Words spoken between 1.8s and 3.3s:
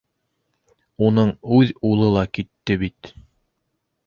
улы ла китте бит.